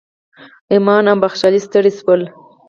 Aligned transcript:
امان 0.75 1.03
او 1.11 1.17
بخشالۍ 1.23 1.59
ستړي 1.67 1.91
شوي 1.97 2.05
ول. 2.13 2.21